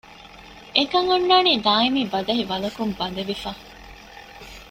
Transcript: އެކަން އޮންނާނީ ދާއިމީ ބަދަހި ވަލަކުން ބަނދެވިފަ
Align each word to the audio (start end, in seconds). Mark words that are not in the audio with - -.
އެކަން 0.75 1.09
އޮންނާނީ 1.11 1.51
ދާއިމީ 1.65 2.01
ބަދަހި 2.13 2.43
ވަލަކުން 2.51 2.93
ބަނދެވިފަ 2.99 3.51